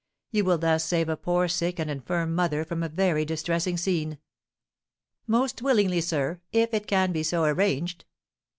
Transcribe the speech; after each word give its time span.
You 0.31 0.45
will 0.45 0.57
thus 0.57 0.83
save 0.83 1.09
a 1.09 1.15
poor 1.15 1.47
sick 1.47 1.77
and 1.77 1.87
infirm 1.87 2.33
mother 2.33 2.65
from 2.65 2.81
a 2.81 2.89
very 2.89 3.23
distressing 3.23 3.77
scene." 3.77 4.17
"Most 5.27 5.61
willingly, 5.61 6.01
sir, 6.01 6.41
if 6.51 6.73
it 6.73 6.87
can 6.87 7.11
be 7.11 7.21
so 7.21 7.43
arranged." 7.43 8.05